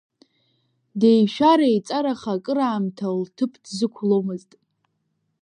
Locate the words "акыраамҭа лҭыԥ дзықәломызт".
2.37-4.51